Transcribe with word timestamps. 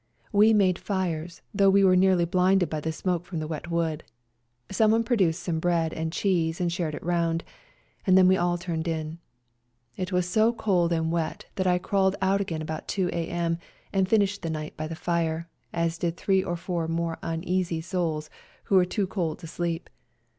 We 0.31 0.51
made 0.51 0.79
fires, 0.79 1.43
though 1.53 1.69
we 1.69 1.83
were 1.83 1.95
nearly 1.95 2.25
blinded 2.25 2.71
by 2.71 2.79
the 2.79 2.91
smoke 2.91 3.23
from 3.23 3.37
the 3.37 3.45
wet 3.45 3.69
wood; 3.69 4.03
someone 4.71 5.03
produced 5.03 5.43
some 5.43 5.59
bread 5.59 5.93
and 5.93 6.11
cheese 6.11 6.59
and 6.59 6.73
shared 6.73 6.95
it 6.95 7.03
round, 7.03 7.43
and 8.07 8.17
then 8.17 8.27
we 8.27 8.35
all 8.35 8.57
turned 8.57 8.87
in. 8.87 9.19
It 9.97 10.11
was 10.11 10.27
so 10.27 10.53
cold 10.53 10.91
and 10.91 11.11
wet 11.11 11.45
that 11.53 11.67
I 11.67 11.77
crawled 11.77 12.15
out 12.19 12.41
again 12.41 12.63
about 12.63 12.87
2 12.87 13.09
a.m., 13.13 13.59
and 13.93 14.09
finished 14.09 14.41
the 14.41 14.49
night 14.49 14.75
by 14.75 14.87
the 14.87 14.95
fire, 14.95 15.47
as 15.71 15.99
did 15.99 16.17
three 16.17 16.43
or 16.43 16.55
four 16.57 16.87
more 16.87 17.19
uneasy 17.21 17.79
souls 17.79 18.27
who 18.63 18.75
were 18.77 18.85
too 18.85 19.05
cold 19.05 19.37
to 19.37 19.45
sleep. 19.45 19.87